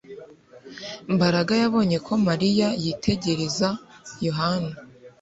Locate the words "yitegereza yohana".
2.83-4.73